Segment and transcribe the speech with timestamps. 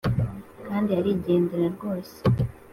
[0.67, 2.17] kandi arigendera rwose,